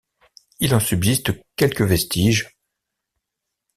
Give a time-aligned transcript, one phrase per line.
[0.59, 2.55] Il en subsiste quelques vestiges.